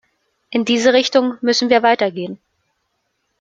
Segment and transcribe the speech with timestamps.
[0.49, 2.39] In diese Richtung müssen wir weitergehen.